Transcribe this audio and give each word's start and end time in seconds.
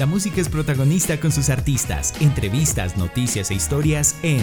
La 0.00 0.06
música 0.06 0.40
es 0.40 0.48
protagonista 0.48 1.20
con 1.20 1.30
sus 1.30 1.50
artistas, 1.50 2.14
entrevistas, 2.22 2.96
noticias 2.96 3.50
e 3.50 3.54
historias 3.54 4.16
en 4.22 4.40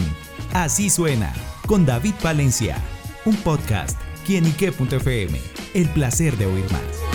Así 0.54 0.92
suena, 0.92 1.34
con 1.66 1.84
David 1.84 2.14
Valencia, 2.22 2.78
un 3.26 3.36
podcast, 3.38 4.00
quienique.fm, 4.24 5.42
el 5.74 5.90
placer 5.90 6.38
de 6.38 6.46
oír 6.46 6.72
más. 6.72 7.07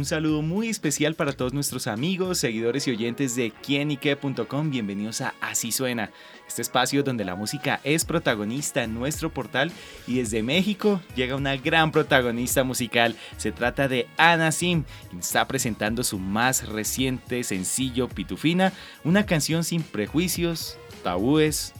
Un 0.00 0.06
saludo 0.06 0.40
muy 0.40 0.70
especial 0.70 1.14
para 1.14 1.34
todos 1.34 1.52
nuestros 1.52 1.86
amigos, 1.86 2.38
seguidores 2.38 2.88
y 2.88 2.90
oyentes 2.90 3.36
de 3.36 3.50
quienique.com. 3.50 4.70
Bienvenidos 4.70 5.20
a 5.20 5.34
Así 5.42 5.72
Suena, 5.72 6.10
este 6.48 6.62
espacio 6.62 7.02
donde 7.02 7.26
la 7.26 7.34
música 7.34 7.80
es 7.84 8.06
protagonista 8.06 8.82
en 8.82 8.94
nuestro 8.94 9.28
portal 9.28 9.70
y 10.06 10.16
desde 10.16 10.42
México 10.42 11.02
llega 11.16 11.36
una 11.36 11.54
gran 11.58 11.92
protagonista 11.92 12.64
musical. 12.64 13.14
Se 13.36 13.52
trata 13.52 13.88
de 13.88 14.08
Ana 14.16 14.52
Sim, 14.52 14.84
quien 15.10 15.20
está 15.20 15.46
presentando 15.46 16.02
su 16.02 16.18
más 16.18 16.66
reciente 16.66 17.44
sencillo 17.44 18.08
Pitufina, 18.08 18.72
una 19.04 19.26
canción 19.26 19.64
sin 19.64 19.82
prejuicios, 19.82 20.78
tabúes 21.04 21.74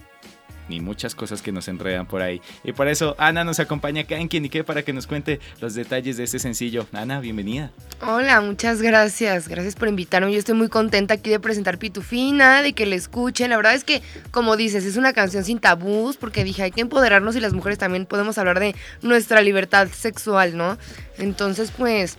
ni 0.71 0.81
muchas 0.81 1.15
cosas 1.15 1.43
que 1.43 1.53
nos 1.53 1.69
enredan 1.69 2.07
por 2.07 2.23
ahí. 2.23 2.41
Y 2.65 2.73
por 2.73 2.89
eso 2.89 3.15
Ana 3.19 3.45
nos 3.45 3.61
acompaña 3.61 4.03
acá 4.03 4.17
en 4.17 4.29
Quienique 4.29 4.65
para 4.65 4.83
que 4.83 4.95
nos 4.95 5.07
cuente 5.07 5.41
los 5.61 5.75
detalles 5.75 6.17
de 6.17 6.25
este 6.25 6.39
sencillo. 6.39 6.87
Ana, 6.93 7.21
bienvenida. 7.21 7.71
Hola, 8.01 8.41
muchas 8.41 8.81
gracias. 8.81 9.49
Gracias 9.49 9.75
por 9.75 9.89
invitarme. 9.89 10.33
Yo 10.33 10.39
estoy 10.39 10.55
muy 10.55 10.69
contenta 10.69 11.15
aquí 11.15 11.29
de 11.29 11.41
presentar 11.41 11.79
Pitufina, 11.79 12.63
de 12.63 12.73
que 12.73 12.87
la 12.87 12.95
escuchen. 12.95 13.51
La 13.51 13.57
verdad 13.57 13.75
es 13.75 13.85
que, 13.85 14.01
como 14.31 14.57
dices, 14.57 14.85
es 14.85 14.97
una 14.97 15.13
canción 15.13 15.45
sin 15.45 15.59
tabús, 15.59 16.17
porque 16.17 16.45
dije, 16.45 16.63
hay 16.63 16.71
que 16.71 16.81
empoderarnos 16.81 17.37
y 17.37 17.41
las 17.41 17.53
mujeres 17.53 17.79
también 17.79 18.07
podemos 18.07 18.39
hablar 18.39 18.61
de 18.61 18.75
nuestra 19.03 19.43
libertad 19.43 19.89
sexual, 19.89 20.57
¿no? 20.57 20.79
Entonces, 21.19 21.73
pues, 21.77 22.17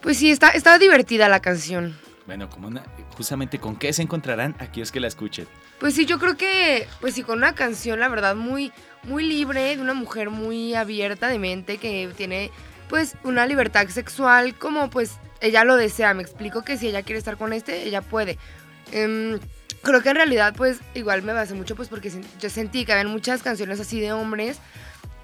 pues 0.00 0.16
sí, 0.16 0.30
está, 0.30 0.48
está 0.50 0.78
divertida 0.78 1.28
la 1.28 1.40
canción. 1.40 1.96
Bueno, 2.26 2.48
como 2.48 2.70
justamente 3.16 3.58
con 3.58 3.76
qué 3.76 3.92
se 3.92 4.02
encontrarán 4.02 4.56
aquellos 4.58 4.90
que 4.90 5.00
la 5.00 5.08
escuchen. 5.08 5.46
Pues 5.78 5.94
sí, 5.94 6.06
yo 6.06 6.18
creo 6.18 6.36
que, 6.36 6.88
pues 7.00 7.14
sí, 7.14 7.22
con 7.22 7.38
una 7.38 7.54
canción, 7.54 8.00
la 8.00 8.08
verdad, 8.08 8.34
muy, 8.34 8.72
muy 9.02 9.24
libre, 9.24 9.76
de 9.76 9.82
una 9.82 9.92
mujer 9.94 10.30
muy 10.30 10.74
abierta 10.74 11.28
de 11.28 11.38
mente, 11.38 11.76
que 11.76 12.10
tiene, 12.16 12.50
pues, 12.88 13.16
una 13.24 13.46
libertad 13.46 13.86
sexual, 13.88 14.54
como, 14.56 14.88
pues, 14.88 15.18
ella 15.40 15.64
lo 15.64 15.76
desea. 15.76 16.14
Me 16.14 16.22
explico 16.22 16.62
que 16.62 16.78
si 16.78 16.88
ella 16.88 17.02
quiere 17.02 17.18
estar 17.18 17.36
con 17.36 17.52
este, 17.52 17.82
ella 17.82 18.00
puede. 18.00 18.38
Em, 18.90 19.38
creo 19.82 20.02
que 20.02 20.08
en 20.08 20.16
realidad, 20.16 20.54
pues, 20.56 20.78
igual 20.94 21.22
me 21.22 21.34
basé 21.34 21.52
mucho, 21.52 21.76
pues, 21.76 21.88
porque 21.88 22.10
yo 22.40 22.48
sentí 22.48 22.86
que 22.86 22.92
había 22.92 23.06
muchas 23.06 23.42
canciones 23.42 23.80
así 23.80 24.00
de 24.00 24.12
hombres, 24.12 24.60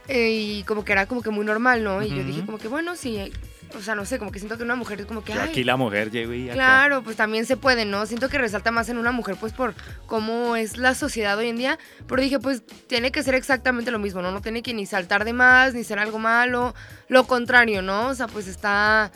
eh, 0.08 0.30
y 0.32 0.62
como 0.64 0.84
que 0.84 0.92
era 0.92 1.06
como 1.06 1.22
que 1.22 1.30
muy 1.30 1.46
normal, 1.46 1.82
¿no? 1.82 2.02
Y 2.02 2.10
yo 2.10 2.24
dije 2.24 2.44
como 2.44 2.58
que, 2.58 2.68
bueno, 2.68 2.96
sí, 2.96 3.32
o 3.76 3.82
sea, 3.82 3.94
no 3.94 4.04
sé, 4.04 4.18
como 4.18 4.32
que 4.32 4.38
siento 4.38 4.56
que 4.56 4.64
una 4.64 4.76
mujer 4.76 5.00
es 5.00 5.06
como 5.06 5.22
que... 5.22 5.32
aquí 5.32 5.64
la 5.64 5.76
mujer 5.76 6.10
llegó 6.10 6.32
y 6.32 6.48
Claro, 6.48 7.02
pues 7.02 7.16
también 7.16 7.46
se 7.46 7.56
puede, 7.56 7.84
¿no? 7.84 8.06
Siento 8.06 8.28
que 8.28 8.38
resalta 8.38 8.70
más 8.70 8.88
en 8.88 8.98
una 8.98 9.12
mujer, 9.12 9.36
pues 9.38 9.52
por 9.52 9.74
cómo 10.06 10.56
es 10.56 10.76
la 10.76 10.94
sociedad 10.94 11.38
hoy 11.38 11.48
en 11.48 11.56
día. 11.56 11.78
Pero 12.06 12.22
dije, 12.22 12.38
pues 12.38 12.62
tiene 12.86 13.12
que 13.12 13.22
ser 13.22 13.34
exactamente 13.34 13.90
lo 13.90 13.98
mismo, 13.98 14.22
¿no? 14.22 14.30
No 14.32 14.40
tiene 14.40 14.62
que 14.62 14.74
ni 14.74 14.86
saltar 14.86 15.24
de 15.24 15.32
más, 15.32 15.74
ni 15.74 15.84
ser 15.84 15.98
algo 15.98 16.18
malo. 16.18 16.74
Lo 17.08 17.26
contrario, 17.26 17.82
¿no? 17.82 18.08
O 18.08 18.14
sea, 18.14 18.26
pues 18.26 18.46
está... 18.46 19.10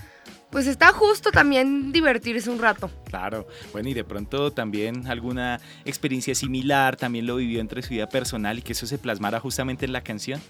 Pues 0.51 0.69
está 0.69 0.93
justo 0.93 1.33
también 1.33 1.91
divertirse 1.91 2.49
un 2.49 2.61
rato. 2.61 2.89
Claro, 3.07 3.49
bueno, 3.73 3.89
y 3.89 3.95
de 3.95 4.05
pronto 4.05 4.53
también 4.53 5.09
alguna 5.09 5.61
experiencia 5.85 6.33
similar, 6.33 6.95
también 6.95 7.27
lo 7.27 7.35
vivió 7.35 7.61
entre 7.61 7.83
su 7.83 7.89
vida 7.89 8.09
personal 8.09 8.57
y 8.61 8.63
que 8.63 8.71
eso 8.71 8.87
se 8.87 8.97
plasmara 8.99 9.41
justamente 9.41 9.85
en 9.85 9.93
la 9.93 10.03
canción. 10.03 10.41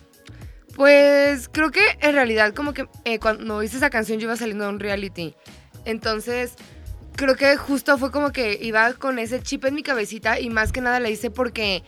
Pues 0.77 1.48
creo 1.48 1.70
que 1.70 1.83
en 2.00 2.14
realidad 2.14 2.53
como 2.55 2.72
que 2.72 2.89
eh, 3.05 3.19
cuando 3.19 3.62
hice 3.62 3.77
esa 3.77 3.91
canción 3.91 4.19
yo 4.19 4.27
iba 4.27 4.36
saliendo 4.36 4.64
de 4.64 4.70
un 4.70 4.81
reality. 4.81 5.34
Entonces 5.84 6.55
creo 7.16 7.36
que 7.36 7.56
justo 7.56 7.97
fue 7.98 8.11
como 8.11 8.33
que 8.33 8.59
iba 8.60 8.93
con 8.94 9.19
ese 9.19 9.41
chip 9.41 9.65
en 9.65 9.75
mi 9.75 9.82
cabecita 9.82 10.41
y 10.41 10.50
más 10.50 10.72
que 10.72 10.81
nada 10.81 11.00
la 11.00 11.10
hice 11.10 11.31
porque, 11.31 11.84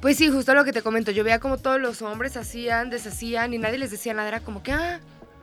pues 0.00 0.16
sí, 0.16 0.30
justo 0.30 0.54
lo 0.54 0.64
que 0.64 0.72
te 0.72 0.82
comento, 0.82 1.10
yo 1.10 1.24
veía 1.24 1.40
como 1.40 1.58
todos 1.58 1.80
los 1.80 2.02
hombres 2.02 2.36
hacían, 2.36 2.90
deshacían 2.90 3.52
y 3.52 3.58
nadie 3.58 3.78
les 3.78 3.90
decía 3.90 4.14
nada, 4.14 4.28
era 4.28 4.40
como 4.40 4.62
que, 4.62 4.72
ah, 4.72 5.00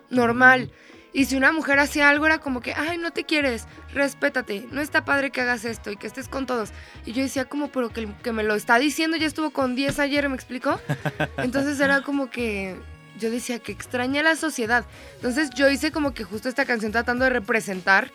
normal. 0.10 0.72
Y 1.14 1.26
si 1.26 1.36
una 1.36 1.52
mujer 1.52 1.78
hacía 1.78 2.10
algo 2.10 2.26
era 2.26 2.40
como 2.40 2.60
que, 2.60 2.74
ay, 2.74 2.98
no 2.98 3.12
te 3.12 3.24
quieres, 3.24 3.68
respétate, 3.94 4.68
no 4.72 4.82
está 4.82 5.06
padre 5.06 5.30
que 5.30 5.42
hagas 5.42 5.64
esto 5.64 5.92
y 5.92 5.96
que 5.98 6.08
estés 6.08 6.28
con 6.28 6.48
todos. 6.48 6.72
Y 7.06 7.14
yo 7.14 7.22
decía 7.22 7.46
como, 7.46 7.70
pero 7.72 7.90
que, 7.90 8.08
que 8.24 8.32
me 8.32 8.42
lo 8.42 8.56
está 8.56 8.80
diciendo, 8.80 9.16
ya 9.16 9.28
estuvo 9.28 9.52
con 9.52 9.76
10 9.76 10.00
ayer, 10.00 10.28
¿me 10.28 10.36
explico? 10.36 10.80
Entonces 11.38 11.80
era 11.80 12.02
como 12.02 12.32
que 12.32 12.76
yo 13.20 13.30
decía 13.30 13.60
que 13.60 13.72
extraña 13.72 14.24
la 14.24 14.36
sociedad. 14.36 14.86
Entonces 15.16 15.52
yo 15.52 15.70
hice 15.70 15.92
como 15.92 16.14
que 16.16 16.24
justo 16.24 16.50
esta 16.50 16.66
canción 16.66 16.92
tratando 16.92 17.26
de 17.26 17.30
representar 17.30 18.12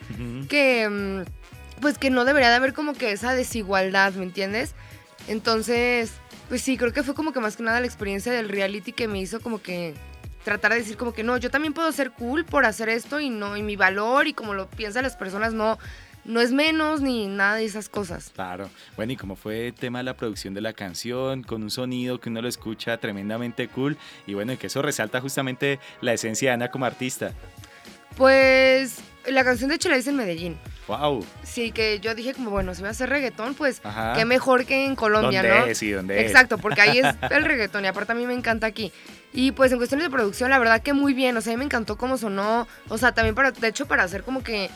que, 0.48 0.88
mm, 0.88 1.80
pues 1.80 1.98
que 1.98 2.10
no 2.10 2.24
debería 2.24 2.50
de 2.50 2.56
haber 2.56 2.72
como 2.72 2.94
que 2.94 3.12
esa 3.12 3.34
desigualdad, 3.34 4.12
¿me 4.14 4.24
entiendes? 4.24 4.74
Entonces, 5.28 6.12
pues 6.48 6.62
sí, 6.62 6.76
creo 6.76 6.92
que 6.92 7.02
fue 7.02 7.14
como 7.14 7.32
que 7.32 7.40
más 7.40 7.56
que 7.56 7.62
nada 7.62 7.80
la 7.80 7.86
experiencia 7.86 8.32
del 8.32 8.48
reality 8.48 8.92
que 8.92 9.06
me 9.06 9.20
hizo 9.20 9.40
como 9.40 9.62
que 9.62 9.94
tratar 10.44 10.72
de 10.72 10.78
decir 10.78 10.96
como 10.96 11.12
que 11.12 11.22
no, 11.22 11.36
yo 11.36 11.50
también 11.50 11.72
puedo 11.72 11.90
ser 11.92 12.10
cool 12.12 12.44
por 12.44 12.64
hacer 12.64 12.88
esto 12.88 13.20
y 13.20 13.30
no, 13.30 13.56
y 13.56 13.62
mi 13.62 13.76
valor 13.76 14.26
y 14.26 14.32
como 14.32 14.54
lo 14.54 14.68
piensan 14.68 15.02
las 15.02 15.16
personas 15.16 15.52
no, 15.52 15.78
no 16.24 16.40
es 16.40 16.52
menos 16.52 17.00
ni 17.00 17.26
nada 17.26 17.56
de 17.56 17.64
esas 17.64 17.88
cosas. 17.88 18.30
Claro. 18.34 18.68
Bueno, 18.96 19.12
y 19.12 19.16
como 19.16 19.34
fue 19.34 19.68
el 19.68 19.74
tema 19.74 19.98
de 19.98 20.04
la 20.04 20.14
producción 20.14 20.54
de 20.54 20.60
la 20.60 20.72
canción, 20.72 21.42
con 21.42 21.62
un 21.62 21.70
sonido 21.70 22.20
que 22.20 22.28
uno 22.28 22.42
lo 22.42 22.48
escucha 22.48 22.98
tremendamente 22.98 23.68
cool, 23.68 23.96
y 24.26 24.34
bueno, 24.34 24.52
y 24.52 24.56
que 24.56 24.68
eso 24.68 24.82
resalta 24.82 25.20
justamente 25.20 25.80
la 26.00 26.12
esencia 26.12 26.50
de 26.50 26.54
Ana 26.54 26.70
como 26.70 26.84
artista. 26.84 27.32
Pues 28.16 28.98
la 29.26 29.44
canción 29.44 29.68
de 29.68 29.76
hecho 29.76 29.88
la 29.88 29.98
hice 29.98 30.10
en 30.10 30.16
Medellín. 30.16 30.58
Wow. 30.86 31.24
Sí, 31.42 31.72
que 31.72 32.00
yo 32.00 32.14
dije 32.14 32.34
como, 32.34 32.50
bueno, 32.50 32.74
si 32.74 32.80
voy 32.80 32.88
a 32.88 32.90
hacer 32.90 33.08
reggaetón, 33.10 33.54
pues 33.54 33.80
qué 34.14 34.24
mejor 34.24 34.64
que 34.64 34.86
en 34.86 34.96
Colombia, 34.96 35.42
¿Dónde 35.42 35.58
¿no? 35.58 35.66
Es, 35.66 35.78
sí, 35.78 35.90
¿dónde 35.90 36.20
Exacto, 36.20 36.58
porque 36.58 36.80
ahí 36.80 36.98
es 36.98 37.06
el 37.30 37.44
reggaetón 37.44 37.84
y 37.84 37.88
aparte 37.88 38.12
a 38.12 38.14
mí 38.14 38.26
me 38.26 38.34
encanta 38.34 38.66
aquí. 38.66 38.92
Y 39.32 39.52
pues 39.52 39.70
en 39.72 39.78
cuestiones 39.78 40.06
de 40.06 40.10
producción, 40.10 40.50
la 40.50 40.58
verdad 40.58 40.82
que 40.82 40.92
muy 40.92 41.12
bien, 41.14 41.36
o 41.36 41.40
sea, 41.40 41.52
a 41.52 41.56
mí 41.56 41.58
me 41.58 41.64
encantó 41.64 41.96
cómo 41.96 42.16
sonó, 42.16 42.66
o 42.88 42.98
sea, 42.98 43.12
también 43.12 43.34
para, 43.34 43.50
de 43.50 43.68
hecho, 43.68 43.86
para 43.86 44.04
hacer 44.04 44.22
como 44.22 44.42
que, 44.42 44.70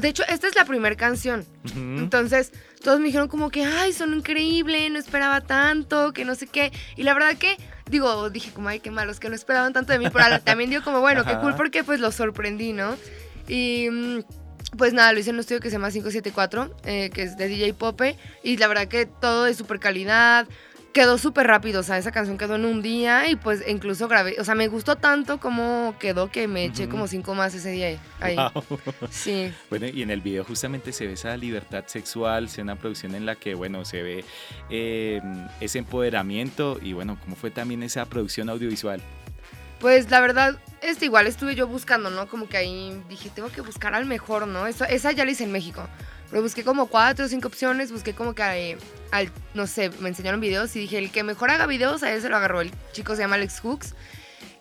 de 0.00 0.08
hecho, 0.08 0.22
esta 0.28 0.46
es 0.46 0.54
la 0.54 0.64
primera 0.64 0.94
canción, 0.96 1.44
entonces 1.74 2.52
todos 2.82 3.00
me 3.00 3.06
dijeron 3.06 3.28
como 3.28 3.50
que, 3.50 3.64
ay, 3.64 3.92
son 3.92 4.14
increíble, 4.14 4.88
no 4.90 4.98
esperaba 4.98 5.40
tanto, 5.40 6.12
que 6.12 6.24
no 6.24 6.36
sé 6.36 6.46
qué, 6.46 6.72
y 6.94 7.02
la 7.02 7.14
verdad 7.14 7.36
que, 7.36 7.56
digo, 7.90 8.30
dije 8.30 8.52
como, 8.52 8.68
ay, 8.68 8.78
qué 8.78 8.92
malos, 8.92 9.18
que 9.18 9.28
no 9.28 9.34
esperaban 9.34 9.72
tanto 9.72 9.92
de 9.92 9.98
mí, 9.98 10.06
pero 10.12 10.40
también 10.40 10.70
digo 10.70 10.84
como, 10.84 11.00
bueno, 11.00 11.24
qué 11.24 11.36
cool 11.38 11.56
porque 11.56 11.82
pues 11.82 12.00
los 12.00 12.14
sorprendí, 12.14 12.72
¿no? 12.72 12.96
Y... 13.48 13.88
Mm, 13.90 14.20
pues 14.76 14.92
nada, 14.92 15.12
lo 15.12 15.20
hice 15.20 15.30
en 15.30 15.36
un 15.36 15.40
estudio 15.40 15.60
que 15.60 15.70
se 15.70 15.76
llama 15.76 15.90
574, 15.90 16.76
eh, 16.84 17.10
que 17.10 17.22
es 17.22 17.36
de 17.36 17.48
DJ 17.48 17.74
Pope, 17.74 18.16
y 18.42 18.56
la 18.56 18.68
verdad 18.68 18.88
que 18.88 19.06
todo 19.06 19.44
de 19.44 19.54
super 19.54 19.78
calidad, 19.78 20.46
quedó 20.96 21.18
súper 21.18 21.46
rápido, 21.46 21.80
o 21.80 21.82
sea, 21.82 21.98
esa 21.98 22.10
canción 22.10 22.38
quedó 22.38 22.54
en 22.54 22.64
un 22.64 22.80
día 22.80 23.28
y 23.28 23.36
pues 23.36 23.62
incluso 23.68 24.08
grabé, 24.08 24.36
o 24.40 24.44
sea, 24.44 24.54
me 24.54 24.66
gustó 24.66 24.96
tanto 24.96 25.38
como 25.38 25.94
quedó 25.98 26.30
que 26.30 26.48
me 26.48 26.64
eché 26.64 26.88
como 26.88 27.06
cinco 27.06 27.34
más 27.34 27.54
ese 27.54 27.70
día 27.70 28.00
ahí. 28.18 28.36
Sí. 29.10 29.52
Bueno, 29.68 29.88
y 29.88 30.00
en 30.00 30.10
el 30.10 30.22
video 30.22 30.42
justamente 30.42 30.92
se 30.92 31.06
ve 31.06 31.12
esa 31.12 31.36
libertad 31.36 31.84
sexual, 31.86 32.48
se 32.48 32.58
ve 32.58 32.62
una 32.62 32.76
producción 32.76 33.14
en 33.14 33.26
la 33.26 33.34
que, 33.34 33.54
bueno, 33.54 33.84
se 33.84 34.02
ve 34.02 34.24
eh, 34.70 35.20
ese 35.60 35.80
empoderamiento 35.80 36.78
y 36.80 36.94
bueno, 36.94 37.18
¿cómo 37.22 37.36
fue 37.36 37.50
también 37.50 37.82
esa 37.82 38.06
producción 38.06 38.48
audiovisual? 38.48 39.02
Pues 39.80 40.10
la 40.10 40.20
verdad, 40.20 40.56
este 40.80 41.04
igual 41.04 41.26
estuve 41.26 41.54
yo 41.54 41.66
buscando, 41.66 42.08
¿no? 42.08 42.26
Como 42.26 42.48
que 42.48 42.56
ahí 42.56 43.02
dije, 43.10 43.30
tengo 43.34 43.50
que 43.50 43.60
buscar 43.60 43.94
al 43.94 44.06
mejor, 44.06 44.46
¿no? 44.46 44.66
Esa, 44.66 44.86
esa 44.86 45.12
ya 45.12 45.26
la 45.26 45.32
hice 45.32 45.44
en 45.44 45.52
México. 45.52 45.86
Pero 46.30 46.42
busqué 46.42 46.64
como 46.64 46.86
cuatro 46.86 47.26
o 47.26 47.28
cinco 47.28 47.48
opciones, 47.48 47.92
busqué 47.92 48.14
como 48.14 48.34
que, 48.34 48.42
eh, 48.42 48.78
al, 49.10 49.30
no 49.54 49.66
sé, 49.66 49.90
me 50.00 50.08
enseñaron 50.08 50.40
videos 50.40 50.74
y 50.76 50.80
dije, 50.80 50.98
el 50.98 51.10
que 51.10 51.22
mejor 51.22 51.50
haga 51.50 51.66
videos, 51.66 52.02
a 52.02 52.12
ese 52.12 52.28
lo 52.28 52.36
agarró. 52.36 52.60
El 52.60 52.72
chico 52.92 53.14
se 53.14 53.22
llama 53.22 53.36
Alex 53.36 53.60
Hooks. 53.60 53.94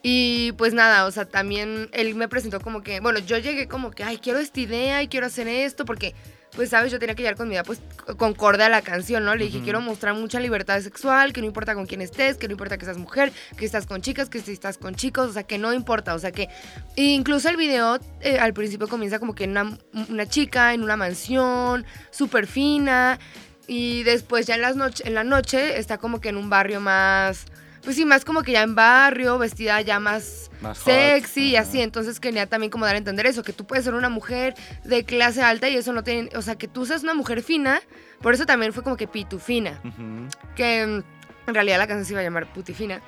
Y 0.04 0.52
pues 0.52 0.76
nada, 0.76 1.06
o 1.06 1.12
sea, 1.12 1.26
también 1.26 1.90
él 1.92 2.14
me 2.14 2.28
presentó 2.28 2.62
como 2.62 2.84
que, 2.84 3.00
bueno, 3.00 3.18
yo 3.20 3.40
llegué 3.40 3.68
como 3.68 3.90
que, 3.90 4.04
ay, 4.04 4.20
quiero 4.20 4.38
esta 4.38 4.60
idea 4.60 5.02
y 5.02 5.08
quiero 5.08 5.26
hacer 5.26 5.48
esto, 5.48 5.84
porque 5.84 6.14
pues, 6.56 6.70
¿sabes? 6.70 6.92
Yo 6.92 7.00
tenía 7.00 7.16
que 7.16 7.24
llegar 7.24 7.36
con 7.36 7.48
mi 7.48 7.56
edad, 7.56 7.66
pues, 7.66 7.82
concorde 8.18 8.64
a 8.64 8.70
la 8.70 8.82
canción, 8.82 9.26
¿no? 9.26 9.36
Le 9.36 9.46
dije, 9.46 9.62
quiero 9.62 9.82
mostrar 9.82 10.14
mucha 10.14 10.40
libertad 10.40 10.80
sexual, 10.82 11.34
que 11.34 11.42
no 11.42 11.48
importa 11.48 11.76
con 11.76 11.86
quién 11.86 12.02
estés, 12.02 12.38
que 12.38 12.48
no 12.48 12.54
importa 12.54 12.78
que 12.78 12.86
seas 12.86 12.98
mujer, 12.98 13.32
que 13.58 13.66
estás 13.66 13.86
con 13.86 14.02
chicas, 14.02 14.30
que 14.30 14.40
si 14.40 14.52
estás 14.52 14.78
con 14.78 14.96
chicos, 14.96 15.30
o 15.30 15.34
sea, 15.34 15.44
que 15.44 15.58
no 15.58 15.74
importa, 15.74 16.16
o 16.16 16.20
sea, 16.20 16.32
que 16.32 16.50
incluso 16.96 17.50
el 17.50 17.58
video 17.58 18.00
eh, 18.22 18.38
al 18.40 18.54
principio 18.54 18.88
comienza 18.88 19.20
como 19.20 19.36
que 19.36 19.44
en 19.44 19.52
una, 19.52 19.78
una 20.10 20.26
chica, 20.26 20.74
en 20.74 20.84
una 20.84 20.98
mansión, 20.98 21.86
súper 22.12 22.48
fina, 22.48 23.20
y 23.68 24.04
después 24.04 24.46
ya 24.46 24.56
en, 24.56 24.62
las 24.62 24.76
noche, 24.76 25.04
en 25.08 25.16
la 25.16 25.24
noche 25.24 25.80
está 25.80 25.98
como 25.98 26.22
que 26.22 26.30
en 26.30 26.38
un 26.38 26.50
barrio 26.50 26.80
más 26.80 27.46
pues 27.86 27.96
sí, 27.96 28.04
más 28.04 28.26
como 28.26 28.42
que 28.44 28.52
ya 28.52 28.64
en 28.64 28.76
barrio, 28.76 29.38
vestida 29.38 29.80
ya 29.82 30.00
más, 30.00 30.50
sexy 30.74 31.52
y 31.52 31.56
así. 31.56 31.82
Entonces 31.82 32.20
quería 32.20 32.48
también 32.48 32.72
como 32.72 32.86
dar 32.86 32.96
a 32.96 32.98
entender 32.98 33.28
eso, 33.28 33.44
que 33.44 33.54
tú 33.54 33.66
puedes 33.66 33.86
ser 33.86 33.94
una 33.94 34.10
mujer 34.10 34.56
de 34.84 35.04
clase 35.06 35.42
alta 35.42 35.70
y 35.70 35.78
eso 35.78 35.94
no 35.94 36.04
tiene, 36.04 36.30
o 36.36 36.42
sea, 36.42 36.56
que 36.56 36.68
tú 36.68 36.86
seas 36.86 37.04
una 37.04 37.14
mujer 37.14 37.44
fina, 37.44 37.80
por 38.22 38.34
eso 38.34 38.46
también 38.46 38.74
fue 38.74 38.84
como 38.84 38.98
que 38.98 39.08
pitufina, 39.08 39.80
que 40.56 40.86
mm, 40.86 41.50
en 41.50 41.54
realidad 41.54 41.78
la 41.78 41.88
canción 41.88 42.06
se 42.06 42.14
iba 42.14 42.22
a 42.22 42.24
llamar 42.24 42.52
putifina. 42.52 43.02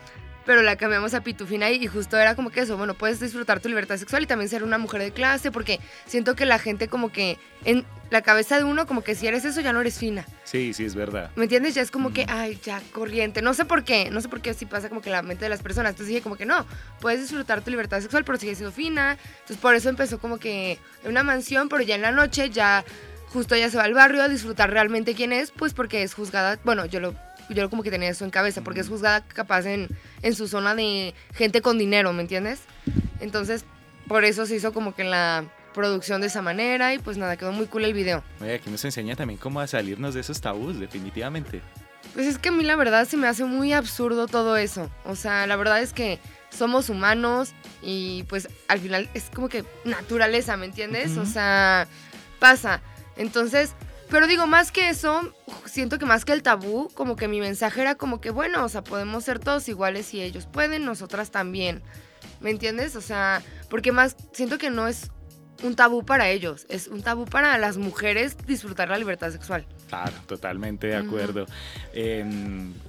Pero 0.48 0.64
la 0.64 0.78
cambiamos 0.78 1.14
a 1.14 1.22
Pitufina 1.22 1.70
y, 1.70 1.84
y 1.84 1.88
justo 1.88 2.18
era 2.18 2.34
como 2.34 2.50
que 2.50 2.62
eso, 2.62 2.78
bueno, 2.78 2.94
puedes 2.94 3.20
disfrutar 3.20 3.60
tu 3.60 3.68
libertad 3.68 3.98
sexual 3.98 4.24
y 4.24 4.26
también 4.26 4.50
ser 4.50 4.64
una 4.64 4.78
mujer 4.78 5.02
de 5.02 5.12
clase, 5.12 5.52
porque 5.52 5.80
siento 6.06 6.36
que 6.36 6.46
la 6.46 6.58
gente 6.58 6.88
como 6.88 7.12
que 7.12 7.38
en 7.66 7.86
la 8.10 8.22
cabeza 8.22 8.58
de 8.58 8.64
uno, 8.64 8.88
como 8.88 9.04
que 9.04 9.14
si 9.14 9.28
eres 9.28 9.44
eso 9.44 9.60
ya 9.60 9.74
no 9.74 9.82
eres 9.82 10.00
fina. 10.00 10.26
Sí, 10.46 10.74
sí, 10.74 10.86
es 10.86 10.96
verdad. 10.96 11.32
¿Me 11.36 11.44
entiendes? 11.44 11.76
Ya 11.76 11.82
es 11.82 11.92
como 11.92 12.14
que, 12.14 12.26
ay, 12.30 12.58
ya, 12.64 12.82
corriente. 12.94 13.42
No 13.42 13.54
sé 13.54 13.66
por 13.66 13.84
qué, 13.84 14.10
no 14.10 14.22
sé 14.22 14.30
por 14.30 14.40
qué 14.40 14.52
así 14.52 14.66
pasa 14.66 14.88
como 14.88 15.02
que 15.02 15.10
la 15.10 15.22
mente 15.22 15.44
de 15.44 15.50
las 15.50 15.62
personas. 15.62 15.90
Entonces 15.90 16.08
dije 16.08 16.22
como 16.22 16.38
que 16.38 16.46
no, 16.46 16.66
puedes 17.02 17.20
disfrutar 17.20 17.62
tu 17.62 17.70
libertad 17.70 18.00
sexual, 18.00 18.24
pero 18.24 18.38
sigue 18.38 18.56
siendo 18.56 18.72
fina. 18.72 19.18
Entonces 19.42 19.58
por 19.58 19.76
eso 19.76 19.90
empezó 19.90 20.18
como 20.18 20.38
que 20.38 20.80
en 21.04 21.12
una 21.12 21.24
mansión, 21.24 21.68
pero 21.68 21.84
ya 21.84 21.96
en 21.96 22.02
la 22.02 22.12
noche 22.12 22.50
ya 22.50 22.86
justo 23.34 23.56
ella 23.56 23.70
se 23.70 23.76
va 23.76 23.84
al 23.84 23.94
barrio 23.94 24.24
a 24.24 24.30
disfrutar 24.30 24.72
realmente 24.72 25.14
quién 25.14 25.34
es, 25.34 25.52
pues 25.52 25.74
porque 25.74 26.04
es 26.04 26.14
juzgada, 26.14 26.58
bueno, 26.64 26.86
yo 26.86 27.02
lo 27.02 27.14
yo 27.50 27.70
como 27.70 27.84
que 27.84 27.92
tenía 27.92 28.10
eso 28.10 28.26
en 28.26 28.32
cabeza, 28.32 28.62
porque 28.62 28.82
es 28.82 28.90
juzgada 28.90 29.22
capaz 29.26 29.66
en, 29.66 29.88
en 30.22 30.36
su 30.36 30.48
zona 30.48 30.76
de 30.76 31.14
gente 31.34 31.62
con 31.62 31.78
dinero, 31.78 32.14
¿me 32.14 32.22
entiendes? 32.22 32.62
Entonces, 33.20 33.66
por 34.08 34.24
eso 34.26 34.46
se 34.46 34.56
hizo 34.56 34.74
como 34.74 34.96
que 34.96 35.04
la 35.04 35.46
producción 35.74 36.22
de 36.22 36.28
esa 36.28 36.42
manera 36.42 36.94
y 36.94 37.00
pues 37.00 37.18
nada, 37.18 37.38
quedó 37.38 37.52
muy 37.52 37.68
cool 37.68 37.86
el 37.86 37.94
video. 37.94 38.24
Oye, 38.42 38.56
aquí 38.56 38.70
nos 38.70 38.84
enseña 38.84 39.16
también 39.16 39.40
cómo 39.40 39.60
a 39.60 39.68
salirnos 39.68 40.14
de 40.16 40.22
esos 40.22 40.42
tabús, 40.42 40.80
definitivamente. 40.80 41.62
Pues 42.14 42.26
es 42.26 42.40
que 42.40 42.50
a 42.50 42.52
mí 42.52 42.64
la 42.64 42.76
verdad 42.76 43.08
se 43.08 43.16
me 43.18 43.28
hace 43.28 43.44
muy 43.44 43.74
absurdo 43.74 44.28
todo 44.28 44.58
eso. 44.58 44.90
O 45.06 45.16
sea, 45.16 45.46
la 45.46 45.56
verdad 45.56 45.82
es 45.82 45.94
que 45.94 46.20
somos 46.50 46.90
humanos 46.90 47.52
y 47.84 48.24
pues 48.24 48.50
al 48.68 48.80
final 48.80 49.10
es 49.14 49.26
como 49.34 49.50
que 49.50 49.66
naturaleza, 49.86 50.58
¿me 50.58 50.66
entiendes? 50.66 51.16
O 51.18 51.26
sea, 51.26 51.88
pasa. 52.40 52.82
Entonces, 53.16 53.74
pero 54.10 54.28
digo, 54.28 54.48
más 54.48 54.72
que 54.72 54.90
eso, 54.90 55.34
siento 55.66 56.00
que 56.00 56.06
más 56.06 56.24
que 56.24 56.34
el 56.34 56.44
tabú, 56.44 56.90
como 56.94 57.16
que 57.16 57.28
mi 57.28 57.40
mensaje 57.40 57.82
era 57.82 57.96
como 57.96 58.22
que, 58.22 58.30
bueno, 58.30 58.64
o 58.64 58.70
sea, 58.70 58.84
podemos 58.84 59.24
ser 59.24 59.40
todos 59.40 59.68
iguales 59.68 60.06
si 60.06 60.22
ellos 60.22 60.46
pueden, 60.46 60.86
nosotras 60.86 61.32
también. 61.32 61.82
¿Me 62.40 62.52
entiendes? 62.52 62.96
O 62.96 63.02
sea, 63.02 63.42
porque 63.70 63.92
más 63.92 64.16
siento 64.32 64.58
que 64.58 64.70
no 64.70 64.88
es 64.88 65.12
un 65.64 65.76
tabú 65.76 66.06
para 66.06 66.30
ellos, 66.30 66.66
es 66.70 66.88
un 66.88 67.02
tabú 67.02 67.26
para 67.26 67.58
las 67.58 67.78
mujeres 67.78 68.38
disfrutar 68.46 68.90
la 68.90 68.98
libertad 68.98 69.32
sexual. 69.32 69.66
Claro, 69.88 70.14
totalmente 70.28 70.88
de 70.88 70.96
acuerdo. 70.98 71.46
Eh, 71.94 72.26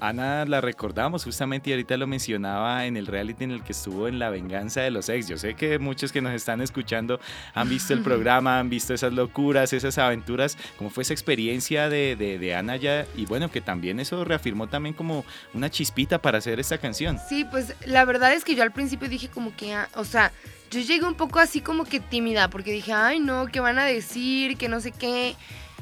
Ana 0.00 0.44
la 0.46 0.60
recordamos 0.60 1.24
justamente 1.24 1.70
y 1.70 1.72
ahorita 1.72 1.96
lo 1.96 2.06
mencionaba 2.06 2.86
en 2.86 2.96
el 2.96 3.06
reality 3.06 3.44
en 3.44 3.52
el 3.52 3.62
que 3.62 3.72
estuvo 3.72 4.08
en 4.08 4.18
La 4.18 4.30
Venganza 4.30 4.80
de 4.80 4.90
los 4.90 5.08
Ex. 5.08 5.28
Yo 5.28 5.38
sé 5.38 5.54
que 5.54 5.78
muchos 5.78 6.10
que 6.10 6.20
nos 6.20 6.32
están 6.32 6.60
escuchando 6.60 7.20
han 7.54 7.68
visto 7.68 7.94
el 7.94 8.02
programa, 8.02 8.58
han 8.58 8.68
visto 8.68 8.94
esas 8.94 9.12
locuras, 9.12 9.72
esas 9.72 9.96
aventuras. 9.98 10.58
¿Cómo 10.76 10.90
fue 10.90 11.02
esa 11.02 11.12
experiencia 11.12 11.88
de, 11.88 12.16
de, 12.16 12.38
de 12.38 12.54
Ana 12.54 12.76
ya? 12.76 13.06
Y 13.16 13.26
bueno, 13.26 13.50
que 13.50 13.60
también 13.60 14.00
eso 14.00 14.24
reafirmó 14.24 14.66
también 14.66 14.94
como 14.94 15.24
una 15.54 15.70
chispita 15.70 16.20
para 16.20 16.38
hacer 16.38 16.58
esta 16.58 16.78
canción. 16.78 17.18
Sí, 17.28 17.44
pues 17.44 17.74
la 17.86 18.04
verdad 18.04 18.32
es 18.32 18.44
que 18.44 18.54
yo 18.54 18.62
al 18.62 18.72
principio 18.72 19.08
dije 19.08 19.28
como 19.28 19.54
que, 19.54 19.74
ah, 19.74 19.88
o 19.94 20.04
sea, 20.04 20.32
yo 20.70 20.80
llegué 20.80 21.04
un 21.04 21.14
poco 21.14 21.38
así 21.38 21.60
como 21.60 21.84
que 21.84 22.00
tímida, 22.00 22.50
porque 22.50 22.72
dije, 22.72 22.92
ay 22.92 23.20
no, 23.20 23.46
¿qué 23.46 23.60
van 23.60 23.78
a 23.78 23.84
decir? 23.84 24.56
Que 24.56 24.68
no 24.68 24.80
sé 24.80 24.92
qué. 24.92 25.36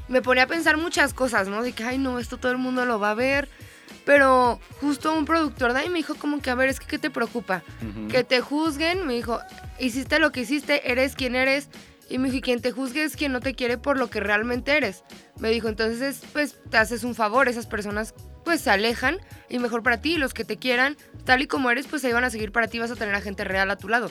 Me 0.09 0.23
ponía 0.23 0.45
a 0.45 0.47
pensar 0.47 0.77
muchas 0.77 1.13
cosas, 1.13 1.49
¿no? 1.49 1.63
De 1.63 1.73
que, 1.73 1.85
ay 1.85 1.99
no, 1.99 2.19
esto 2.19 2.39
todo 2.39 2.53
el 2.53 2.59
mundo 2.59 2.85
lo 2.85 3.01
va 3.01 3.11
a 3.11 3.15
ver. 3.15 3.49
Pero 4.05 4.61
justo 4.81 5.13
un 5.13 5.25
productor 5.25 5.73
de 5.73 5.81
ahí 5.81 5.89
me 5.89 5.99
dijo 5.99 6.15
como 6.15 6.41
que, 6.41 6.51
a 6.51 6.55
ver, 6.55 6.69
es 6.69 6.79
que 6.79 6.87
¿qué 6.87 6.99
te 6.99 7.11
preocupa? 7.11 7.63
Que 8.09 8.23
te 8.23 8.41
juzguen, 8.41 9.05
me 9.05 9.15
dijo, 9.15 9.41
hiciste 9.81 10.21
lo 10.21 10.31
que 10.31 10.43
hiciste, 10.43 10.93
eres 10.93 11.17
quien 11.17 11.35
eres. 11.35 11.69
Y 12.09 12.19
me 12.19 12.27
dijo, 12.27 12.37
y 12.37 12.41
quien 12.41 12.63
te 12.63 12.71
juzgue 12.71 13.03
es 13.03 13.17
quien 13.17 13.33
no 13.33 13.41
te 13.41 13.55
quiere 13.55 13.79
por 13.79 13.99
lo 13.99 14.09
que 14.09 14.21
realmente 14.21 14.77
eres. 14.77 15.03
Me 15.41 15.51
dijo, 15.51 15.67
entonces, 15.67 16.23
pues 16.33 16.55
te 16.71 16.77
haces 16.77 17.03
un 17.03 17.17
favor, 17.17 17.49
esas 17.49 17.67
personas 17.67 18.15
pues 18.45 18.61
se 18.61 18.71
alejan 18.71 19.19
y 19.49 19.59
mejor 19.59 19.83
para 19.83 20.01
ti, 20.01 20.17
los 20.17 20.33
que 20.33 20.45
te 20.45 20.57
quieran, 20.57 20.97
tal 21.25 21.43
y 21.43 21.49
como 21.49 21.69
eres, 21.69 21.89
pues 21.89 22.01
se 22.01 22.13
van 22.13 22.23
a 22.23 22.31
seguir 22.31 22.53
para 22.53 22.69
ti, 22.69 22.79
vas 22.79 22.93
a 22.93 22.97
tener 22.97 23.13
a 23.17 23.21
gente 23.21 23.43
real 23.43 23.69
a 23.73 23.77
tu 23.77 23.89
lado. 23.89 24.09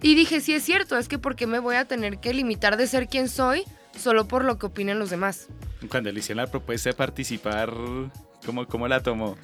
Y 0.00 0.14
dije, 0.14 0.40
sí 0.40 0.54
es 0.54 0.64
cierto, 0.64 0.96
es 0.96 1.06
que 1.06 1.18
porque 1.18 1.46
me 1.46 1.58
voy 1.58 1.76
a 1.76 1.84
tener 1.84 2.18
que 2.18 2.32
limitar 2.32 2.78
de 2.78 2.86
ser 2.86 3.08
quien 3.08 3.28
soy 3.28 3.64
solo 3.98 4.26
por 4.26 4.44
lo 4.44 4.58
que 4.58 4.66
opinen 4.66 4.98
los 4.98 5.10
demás. 5.10 5.48
Cuando 5.88 6.10
le 6.10 6.18
hicieron 6.18 6.44
la 6.44 6.50
propuesta 6.50 6.90
de 6.90 6.94
participar, 6.94 7.72
¿cómo, 8.44 8.66
cómo 8.66 8.88
la 8.88 9.02
tomó? 9.02 9.36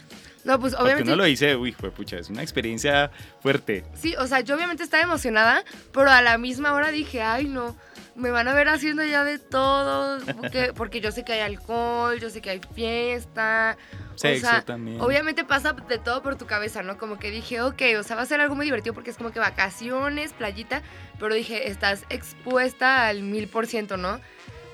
No, 0.44 0.58
pues 0.58 0.72
Porque 0.72 0.84
obviamente... 0.84 1.12
uno 1.12 1.22
lo 1.22 1.24
dice, 1.24 1.54
uy, 1.56 1.72
fue 1.72 1.90
pucha, 1.90 2.18
es 2.18 2.30
una 2.30 2.42
experiencia 2.42 3.10
fuerte. 3.40 3.84
Sí, 3.94 4.14
o 4.16 4.26
sea, 4.26 4.40
yo 4.40 4.56
obviamente 4.56 4.82
estaba 4.82 5.02
emocionada, 5.02 5.64
pero 5.92 6.10
a 6.10 6.22
la 6.22 6.38
misma 6.38 6.72
hora 6.72 6.90
dije, 6.90 7.20
ay 7.20 7.44
no, 7.44 7.76
me 8.14 8.30
van 8.30 8.48
a 8.48 8.54
ver 8.54 8.68
haciendo 8.68 9.04
ya 9.04 9.24
de 9.24 9.38
todo, 9.38 10.20
porque, 10.36 10.72
porque 10.76 11.00
yo 11.00 11.12
sé 11.12 11.24
que 11.24 11.32
hay 11.34 11.40
alcohol, 11.40 12.18
yo 12.20 12.30
sé 12.30 12.40
que 12.40 12.50
hay 12.50 12.60
fiesta. 12.74 13.76
Sexo 14.14 14.46
o 14.46 14.50
sea, 14.50 14.62
también. 14.62 15.00
Obviamente 15.00 15.44
pasa 15.44 15.72
de 15.72 15.98
todo 15.98 16.22
por 16.22 16.36
tu 16.36 16.46
cabeza, 16.46 16.82
¿no? 16.82 16.98
Como 16.98 17.18
que 17.18 17.30
dije, 17.30 17.60
ok, 17.62 17.82
o 17.98 18.02
sea, 18.02 18.16
va 18.16 18.22
a 18.22 18.26
ser 18.26 18.40
algo 18.40 18.54
muy 18.54 18.66
divertido 18.66 18.94
porque 18.94 19.10
es 19.10 19.16
como 19.16 19.32
que 19.32 19.40
vacaciones, 19.40 20.32
playita, 20.32 20.82
pero 21.18 21.34
dije, 21.34 21.68
estás 21.68 22.04
expuesta 22.10 23.08
al 23.08 23.22
mil 23.22 23.48
por 23.48 23.66
ciento, 23.66 23.96
¿no? 23.96 24.20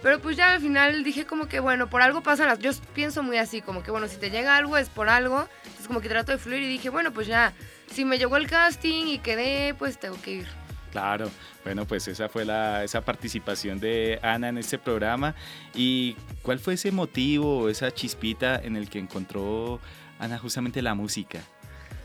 Pero 0.07 0.21
pues 0.21 0.37
ya 0.37 0.53
al 0.53 0.61
final 0.61 1.03
dije 1.03 1.27
como 1.27 1.49
que, 1.49 1.59
bueno, 1.59 1.91
por 1.91 2.01
algo 2.01 2.23
pasan 2.23 2.47
las... 2.47 2.61
Yo 2.61 2.71
pienso 2.95 3.25
muy 3.25 3.39
así, 3.39 3.61
como 3.61 3.83
que, 3.83 3.91
bueno, 3.91 4.07
si 4.07 4.19
te 4.19 4.31
llega 4.31 4.57
algo 4.57 4.77
es 4.77 4.89
por 4.89 5.09
algo. 5.09 5.49
Entonces 5.65 5.89
como 5.89 6.01
que 6.01 6.09
trato 6.09 6.31
de 6.31 6.39
fluir 6.39 6.63
y 6.63 6.69
dije, 6.69 6.91
bueno, 6.91 7.13
pues 7.13 7.27
ya, 7.27 7.53
si 7.91 8.05
me 8.05 8.17
llegó 8.17 8.37
el 8.37 8.47
casting 8.47 9.07
y 9.09 9.19
quedé, 9.19 9.75
pues 9.75 9.99
tengo 9.99 10.17
que 10.23 10.31
ir. 10.31 10.47
Claro, 10.93 11.29
bueno, 11.65 11.87
pues 11.87 12.07
esa 12.07 12.29
fue 12.29 12.45
la, 12.45 12.85
esa 12.85 13.01
participación 13.01 13.81
de 13.81 14.21
Ana 14.23 14.51
en 14.51 14.59
este 14.59 14.79
programa. 14.79 15.35
¿Y 15.75 16.17
cuál 16.41 16.61
fue 16.61 16.75
ese 16.75 16.93
motivo, 16.93 17.69
esa 17.69 17.91
chispita 17.91 18.61
en 18.63 18.77
el 18.77 18.89
que 18.89 19.01
encontró 19.01 19.81
Ana 20.21 20.39
justamente 20.39 20.83
la 20.83 20.95
música? 20.95 21.41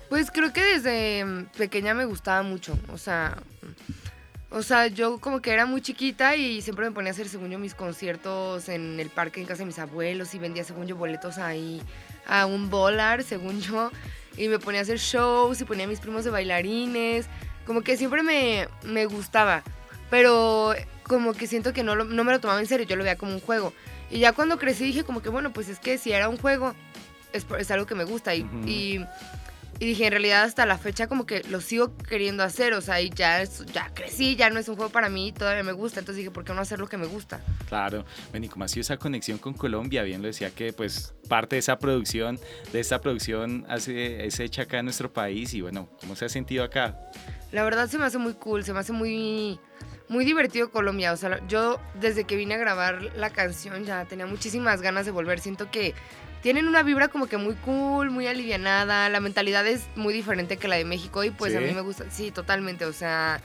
Pues 0.10 0.32
creo 0.32 0.52
que 0.52 0.64
desde 0.64 1.46
pequeña 1.56 1.94
me 1.94 2.06
gustaba 2.06 2.42
mucho, 2.42 2.76
o 2.92 2.98
sea, 2.98 3.38
o 4.52 4.62
sea, 4.64 4.88
yo 4.88 5.18
como 5.20 5.42
que 5.42 5.52
era 5.52 5.66
muy 5.66 5.82
chiquita 5.82 6.36
y 6.36 6.62
siempre 6.62 6.86
me 6.86 6.92
ponía 6.92 7.12
a 7.12 7.14
hacer, 7.14 7.28
según 7.30 7.50
yo, 7.50 7.58
mis 7.58 7.74
conciertos 7.74 8.70
en 8.70 9.00
el 9.00 9.10
parque 9.10 9.40
en 9.40 9.48
casa 9.48 9.60
de 9.60 9.66
mis 9.68 9.80
abuelos 9.80 10.34
y 10.36 10.40
vendía, 10.40 10.64
según 10.64 10.86
yo, 10.88 10.96
boletos 10.96 11.38
ahí 11.38 11.82
a 12.28 12.46
un 12.46 12.70
dólar, 12.70 13.24
según 13.24 13.62
yo, 13.62 13.92
y 14.38 14.48
me 14.50 14.60
ponía 14.60 14.82
a 14.82 14.84
hacer 14.84 14.98
shows 15.00 15.60
y 15.62 15.66
ponía 15.66 15.86
a 15.86 15.88
mis 15.88 16.00
primos 16.00 16.24
de 16.26 16.30
bailarines, 16.32 17.26
como 17.66 17.82
que 17.82 17.96
siempre 17.98 18.24
me, 18.24 18.68
me 18.84 19.06
gustaba, 19.06 19.64
pero 20.10 20.74
como 21.04 21.34
que 21.34 21.48
siento 21.48 21.74
que 21.74 21.84
no, 21.84 21.96
lo- 21.96 22.04
no 22.06 22.24
me 22.24 22.32
lo 22.32 22.40
tomaba 22.40 22.60
en 22.60 22.68
serio, 22.68 22.86
yo 22.86 22.96
lo 22.96 23.04
veía 23.04 23.18
como 23.18 23.34
un 23.34 23.40
juego. 23.40 23.74
Y 24.10 24.20
ya 24.20 24.34
cuando 24.34 24.58
crecí 24.60 24.84
dije 24.84 25.04
como 25.06 25.22
que, 25.22 25.30
bueno, 25.30 25.54
pues 25.54 25.70
es 25.70 25.80
que 25.80 25.98
si 25.98 26.12
era 26.12 26.28
un 26.28 26.38
juego, 26.38 26.74
es, 27.34 27.46
es 27.58 27.72
algo 27.72 27.86
que 27.86 27.96
me 27.96 28.04
gusta 28.04 28.36
y 28.36 29.00
y 29.82 29.86
dije, 29.88 30.06
en 30.06 30.12
realidad 30.12 30.44
hasta 30.44 30.68
la 30.68 30.78
fecha 30.78 31.08
como 31.08 31.26
que 31.26 31.42
lo 31.50 31.60
sigo 31.60 31.98
queriendo 31.98 32.44
hacer, 32.44 32.74
o 32.74 32.82
sea, 32.82 33.02
y 33.02 33.10
ya, 33.10 33.42
es- 33.42 33.66
ya 33.74 33.92
crecí, 33.96 34.36
ya 34.36 34.52
no 34.52 34.60
es 34.60 34.70
un 34.70 34.76
juego 34.76 34.92
para 34.92 35.10
mí, 35.10 35.32
todavía 35.32 35.64
me 35.64 35.72
gusta, 35.72 36.02
entonces 36.02 36.18
dije, 36.18 36.30
¿por 36.30 36.44
qué 36.46 36.54
no 36.54 36.62
hacer 36.62 36.78
lo 36.78 36.88
que 36.88 36.98
me 36.98 37.08
gusta? 37.08 37.42
Claro, 37.68 38.06
bueno, 38.30 38.46
y 38.46 38.50
cómo 38.50 38.64
ha 38.64 38.68
sido 38.68 38.82
esa 38.82 38.98
conexión 38.98 39.40
con 39.40 39.56
Colombia, 39.56 40.04
bien 40.04 40.22
lo 40.22 40.28
decía 40.28 40.52
que 40.52 40.72
pues 40.72 41.16
parte 41.28 41.56
de 41.56 41.62
esa 41.62 41.80
producción, 41.80 42.40
de 42.72 42.80
esta 42.80 43.02
producción 43.02 43.66
hace, 43.70 44.24
es 44.28 44.40
hecha 44.40 44.62
acá 44.62 44.78
en 44.78 44.86
nuestro 44.86 45.12
país 45.12 45.52
y 45.56 45.62
bueno, 45.62 45.90
¿cómo 46.00 46.16
se 46.16 46.26
ha 46.26 46.30
sentido 46.30 46.64
acá? 46.64 46.96
La 47.52 47.64
verdad 47.64 47.90
se 47.90 47.98
me 47.98 48.06
hace 48.06 48.20
muy 48.20 48.36
cool, 48.36 48.64
se 48.64 48.74
me 48.74 48.80
hace 48.82 48.94
muy, 48.94 49.60
muy 50.10 50.26
divertido 50.26 50.70
Colombia, 50.70 51.12
o 51.12 51.18
sea, 51.18 51.42
yo 51.48 51.80
desde 52.00 52.26
que 52.26 52.36
vine 52.36 52.54
a 52.54 52.58
grabar 52.60 53.02
la 53.16 53.32
canción 53.32 53.84
ya 53.84 54.06
tenía 54.06 54.28
muchísimas 54.28 54.84
ganas 54.84 55.06
de 55.08 55.12
volver, 55.12 55.40
siento 55.40 55.72
que 55.72 55.96
tienen 56.42 56.68
una 56.68 56.84
vibra 56.84 57.08
como 57.08 57.28
que 57.28 57.38
muy 57.38 57.56
cool, 57.56 58.10
muy 58.10 58.28
alivianada, 58.28 59.10
la 59.10 59.20
mentalidad 59.20 59.66
es 59.68 59.88
muy 59.96 60.14
diferente 60.14 60.58
que 60.58 60.68
la 60.68 60.76
de 60.76 60.86
México 60.86 61.24
y 61.24 61.30
pues 61.30 61.56
a 61.56 61.60
¿Sí? 61.60 61.66
mí 61.66 61.72
me 61.72 61.82
gusta, 61.82 62.06
sí, 62.10 62.32
totalmente, 62.32 62.86
o 62.86 62.94
sea, 62.94 63.42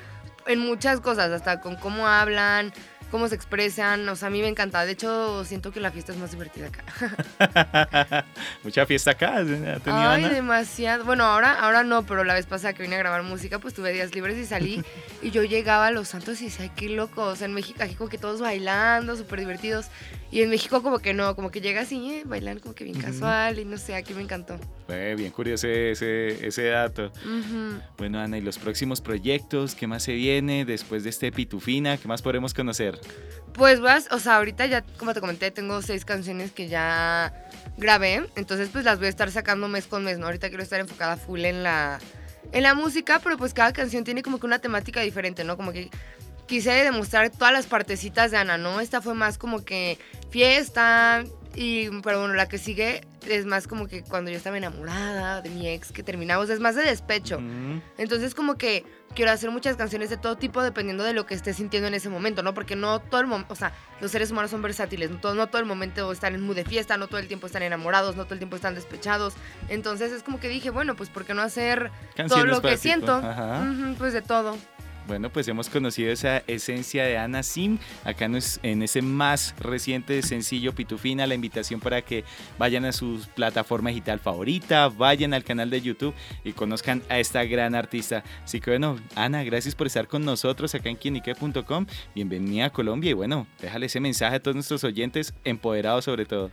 en 0.47 0.61
muchas 0.61 1.01
cosas, 1.01 1.31
hasta 1.31 1.61
con 1.61 1.77
cómo 1.77 2.07
hablan, 2.09 2.73
cómo 3.11 3.29
se 3.29 3.35
expresan, 3.35 4.09
o 4.09 4.17
sea, 4.17 4.29
a 4.29 4.31
mí 4.31 4.41
me 4.41 4.49
encanta, 4.49 4.85
de 4.85 4.93
hecho 4.93 5.45
siento 5.45 5.73
que 5.73 5.81
la 5.81 5.91
fiesta 5.91 6.13
es 6.13 6.19
más 6.19 6.31
divertida 6.33 6.69
acá. 6.69 8.25
Mucha 8.65 8.87
fiesta 8.87 9.13
acá, 9.13 9.37
¿ha 9.39 9.41
Ay, 9.41 10.25
Ana? 10.25 10.29
demasiado. 10.31 11.05
Bueno, 11.05 11.25
ahora, 11.25 11.53
ahora 11.61 11.83
no, 11.85 12.05
pero 12.05 12.25
la 12.25 12.35
vez 12.35 12.47
pasada 12.47 12.73
que 12.73 12.83
vine 12.83 12.97
a 12.97 12.99
grabar 12.99 13.23
música, 13.23 13.59
pues 13.59 13.75
tuve 13.75 13.93
días 13.93 14.15
libres 14.15 14.37
y 14.39 14.45
salí. 14.47 14.83
y 15.23 15.31
yo 15.31 15.45
llegaba 15.45 15.87
a 15.87 15.91
Los 15.91 16.09
Santos 16.09 16.41
y 16.41 16.47
decía, 16.47 16.65
"Ay, 16.65 16.73
qué 16.77 16.89
loco. 16.89 17.23
O 17.23 17.37
sea, 17.37 17.47
en 17.47 17.55
México, 17.55 17.83
aquí 17.83 17.95
como 17.95 18.09
que 18.11 18.19
todos 18.19 18.41
bailando, 18.41 19.17
súper 19.17 19.41
divertidos. 19.41 19.87
Y 20.31 20.43
en 20.43 20.51
México 20.51 20.83
como 20.83 20.99
que 20.99 21.15
no, 21.15 21.37
como 21.37 21.51
que 21.53 21.61
llega 21.61 21.83
así, 21.83 22.11
eh, 22.17 22.23
bailan 22.27 22.59
como 22.59 22.75
que 22.75 22.83
bien 22.85 23.01
casual. 23.01 23.59
Y 23.61 23.65
no 23.65 23.79
sé, 23.79 23.95
aquí 23.95 24.13
me 24.13 24.23
encantó. 24.23 24.59
Fue 24.87 25.15
bien 25.15 25.31
curioso 25.31 25.69
ese, 25.69 26.47
ese 26.47 26.65
dato. 26.65 27.13
Bueno, 27.97 28.19
Ana, 28.21 28.37
¿y 28.37 28.41
los 28.41 28.59
próximos 28.59 29.01
proyectos? 29.01 29.75
¿Qué 29.75 29.87
más 29.87 30.03
se 30.03 30.13
viene 30.15 30.65
después 30.65 31.05
de 31.05 31.11
este 31.11 31.31
Pitufina? 31.31 31.97
¿Qué 31.97 32.09
más 32.09 32.23
podremos 32.23 32.55
conocer? 32.55 32.96
Pues 33.53 33.81
vas, 33.81 34.09
o 34.11 34.19
sea, 34.19 34.37
ahorita 34.37 34.67
ya, 34.67 34.83
como 34.99 35.15
te 35.15 35.21
comenté, 35.21 35.51
tengo 35.51 35.81
seis 35.81 36.05
canciones 36.05 36.53
que 36.53 36.69
ya 36.69 37.33
grabé. 37.79 38.29
Entonces, 38.37 38.69
pues 38.71 38.85
las 38.85 38.99
voy 38.99 39.07
a 39.07 39.11
estar 39.11 39.31
sacando 39.31 39.69
mes 39.69 39.87
con 39.87 40.05
mes, 40.05 40.19
¿no? 40.19 40.27
Ahorita 40.27 40.49
quiero 40.49 40.63
estar 40.63 40.81
enfocada 40.81 41.17
full 41.17 41.45
en 41.45 41.63
la, 41.63 41.99
en 42.53 42.63
la 42.63 42.75
música, 42.75 43.21
pero 43.23 43.39
pues 43.39 43.55
cada 43.55 43.73
canción 43.73 44.05
tiene 44.05 44.23
como 44.23 44.39
que 44.39 44.47
una 44.47 44.59
temática 44.59 45.01
diferente, 45.01 45.45
¿no? 45.45 45.57
Como 45.57 45.73
que 45.73 45.91
quise 46.47 46.71
demostrar 46.71 47.31
todas 47.31 47.53
las 47.53 47.67
partecitas 47.67 48.31
de 48.31 48.37
Ana, 48.37 48.59
¿no? 48.59 48.81
Esta 48.81 49.01
fue 49.01 49.15
más 49.15 49.39
como 49.39 49.65
que 49.65 49.99
fiesta. 50.31 51.25
Y, 51.55 51.89
pero 52.03 52.21
bueno, 52.21 52.35
la 52.35 52.49
que 52.49 52.59
sigue 52.59 53.07
es 53.29 53.47
más 53.47 53.67
como 53.67 53.87
que 53.87 54.03
cuando 54.03 54.31
yo 54.31 54.37
estaba 54.37 54.57
enamorada 54.57 55.43
de 55.43 55.51
mi 55.51 55.69
ex, 55.69 55.93
que 55.93 56.03
terminamos, 56.03 56.51
es 56.51 56.61
más 56.61 56.75
de 56.75 56.83
despecho. 56.83 57.41
Mm, 57.41 57.81
Entonces 57.99 58.35
como 58.35 58.57
que 58.57 58.85
quiero 59.15 59.31
hacer 59.31 59.51
muchas 59.51 59.77
canciones 59.77 60.11
de 60.11 60.17
todo 60.17 60.37
tipo 60.37 60.63
dependiendo 60.63 61.05
de 61.05 61.13
lo 61.13 61.27
que 61.27 61.35
esté 61.35 61.55
sintiendo 61.55 61.89
en 61.89 61.95
ese 61.95 62.09
momento, 62.09 62.43
¿no? 62.43 62.55
Porque 62.55 62.77
no 62.77 63.01
todo 63.01 63.21
el 63.21 63.27
momento, 63.27 63.53
o 63.53 63.57
sea, 63.57 63.73
los 64.01 64.11
seres 64.11 64.31
humanos 64.31 64.51
son 64.51 64.63
versátiles, 64.63 65.11
no 65.11 65.19
todo, 65.19 65.35
no 65.35 65.47
todo 65.47 65.61
el 65.61 65.67
momento 65.67 66.13
están 66.13 66.35
en 66.35 66.43
mood 66.43 66.57
de 66.57 66.65
fiesta, 66.65 66.97
no 66.97 67.09
todo 67.09 67.19
el 67.19 67.29
tiempo 67.29 67.47
están 67.47 67.63
enamorados, 67.63 68.17
no 68.17 68.25
todo 68.25 68.35
el 68.35 68.41
tiempo 68.41 68.57
están 68.57 68.75
despechados. 68.75 69.35
Entonces 69.69 70.13
es 70.13 70.23
como 70.23 70.39
que 70.39 70.49
dije, 70.49 70.71
bueno, 70.71 70.97
pues 70.97 71.09
¿por 71.09 71.25
qué 71.25 71.35
no 71.35 71.43
hacer 71.43 71.91
todo 72.29 72.45
lo 72.45 72.61
que 72.61 72.73
ti, 72.73 72.77
siento? 72.77 73.15
Ajá. 73.15 73.65
Pues 73.99 74.13
de 74.13 74.23
todo. 74.23 74.57
Bueno, 75.07 75.31
pues 75.31 75.47
hemos 75.47 75.69
conocido 75.69 76.11
esa 76.11 76.39
esencia 76.49 77.05
de 77.05 77.17
Ana 77.17 77.45
Sim 77.45 77.79
acá 78.05 78.25
en 78.25 78.35
es- 78.37 78.59
en 78.65 78.83
ese 78.83 79.03
más 79.03 79.55
reciente 79.61 80.21
sencillo 80.23 80.75
Pitufina, 80.75 81.29
la 81.29 81.35
invitación 81.37 81.79
para 81.79 82.03
que 82.03 82.25
vayan 82.59 82.85
a 82.85 82.93
su 82.93 83.25
plataforma 83.37 83.91
digital 83.91 84.19
favorita, 84.19 84.89
vayan 84.89 85.33
al 85.33 85.45
canal 85.45 85.71
de 85.71 85.81
YouTube 85.81 86.13
y 86.43 86.53
conozcan 86.55 87.03
a 87.09 87.21
esta 87.21 87.45
gran 87.45 87.77
artista. 87.77 88.25
Así 88.43 88.61
que 88.61 88.71
bueno, 88.71 88.99
Ana, 89.15 89.45
gracias 89.45 89.77
por 89.77 89.87
estar 89.87 90.09
con 90.09 90.25
nosotros 90.25 90.75
acá 90.75 90.89
en 90.89 90.97
quienique.com. 90.97 91.87
Bienvenida 92.15 92.67
a 92.67 92.71
Colombia 92.71 93.11
y 93.11 93.15
bueno, 93.15 93.47
déjale 93.61 93.87
ese 93.87 94.01
mensaje 94.01 94.37
a 94.37 94.41
todos 94.43 94.57
nuestros 94.57 94.83
oyentes, 94.83 95.35
empoderados 95.45 96.05
sobre 96.05 96.27
todo. 96.27 96.51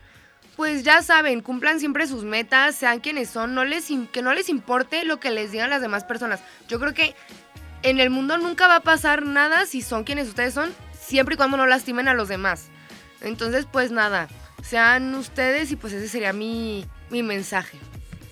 Pues 0.55 0.83
ya 0.83 1.01
saben, 1.01 1.41
cumplan 1.41 1.79
siempre 1.79 2.05
sus 2.05 2.23
metas, 2.23 2.75
sean 2.75 2.99
quienes 2.99 3.31
son, 3.31 3.55
no 3.55 3.65
les 3.65 3.87
que 4.11 4.21
no 4.21 4.35
les 4.35 4.49
importe 4.49 5.03
lo 5.05 5.19
que 5.19 5.31
les 5.31 5.51
digan 5.51 5.71
las 5.71 5.81
demás 5.81 6.03
personas. 6.03 6.41
Yo 6.69 6.79
creo 6.79 6.93
que 6.93 7.15
en 7.83 7.99
el 7.99 8.09
mundo 8.09 8.37
nunca 8.37 8.67
va 8.67 8.77
a 8.77 8.79
pasar 8.81 9.25
nada 9.25 9.65
si 9.65 9.81
son 9.81 10.03
quienes 10.03 10.27
ustedes 10.27 10.53
son, 10.53 10.71
siempre 10.99 11.35
y 11.35 11.37
cuando 11.37 11.57
no 11.57 11.67
lastimen 11.67 12.07
a 12.07 12.13
los 12.13 12.29
demás. 12.29 12.69
Entonces, 13.21 13.67
pues 13.71 13.91
nada, 13.91 14.27
sean 14.63 15.13
ustedes 15.15 15.71
y 15.71 15.75
pues 15.75 15.93
ese 15.93 16.07
sería 16.07 16.33
mi, 16.33 16.85
mi 17.09 17.23
mensaje. 17.23 17.77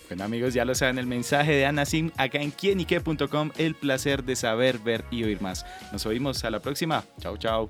Bueno 0.10 0.26
amigos, 0.26 0.54
ya 0.54 0.66
lo 0.66 0.76
saben, 0.76 0.98
el 0.98 1.06
mensaje 1.06 1.54
de 1.54 1.66
Ana 1.66 1.86
Sim 1.86 2.12
acá 2.18 2.40
en 2.40 2.52
quienique.com, 2.52 3.52
el 3.58 3.76
placer 3.76 4.26
de 4.26 4.36
saber, 4.36 4.80
ver 4.80 5.06
y 5.10 5.24
oír 5.24 5.42
más. 5.42 5.66
Nos 5.94 6.06
oímos 6.06 6.44
a 6.44 6.50
la 6.50 6.60
próxima. 6.60 7.06
Chao, 7.22 7.38
chao. 7.38 7.70